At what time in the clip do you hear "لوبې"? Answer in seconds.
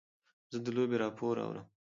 0.75-0.97